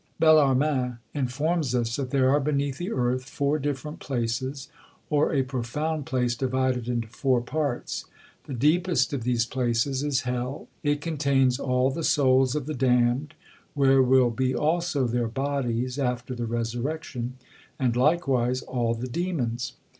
[0.19, 4.67] Bellarmin informs us that there are beneath the earth four different places,
[5.11, 8.05] or a profound place divided into four parts.
[8.45, 13.35] The deepest of these places is Hell; it contains all the souls of the damned,
[13.75, 17.35] where will be also their bodies after the resurrection,
[17.77, 19.73] and likewise all the demons.